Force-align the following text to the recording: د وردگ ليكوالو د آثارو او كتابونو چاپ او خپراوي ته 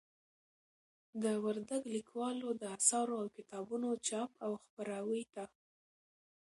د 1.23 1.25
وردگ 1.43 1.83
ليكوالو 1.93 2.49
د 2.59 2.61
آثارو 2.77 3.15
او 3.21 3.27
كتابونو 3.37 3.89
چاپ 4.07 4.29
او 4.45 4.51
خپراوي 4.63 5.23
ته 5.33 5.45